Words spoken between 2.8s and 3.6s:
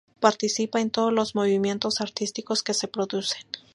producen.